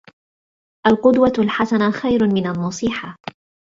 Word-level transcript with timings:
القدوة 0.87 1.33
الحسنة 1.39 1.91
خير 1.91 2.27
من 2.27 2.47
النصيحة 2.47 3.15